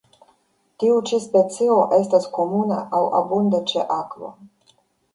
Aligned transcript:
Tiu 0.83 0.95
ĉi 1.09 1.19
specio 1.25 1.77
estas 1.99 2.27
komuna 2.39 2.81
aŭ 2.99 3.05
abunda 3.23 3.65
ĉe 3.73 3.89
akvo. 4.03 4.37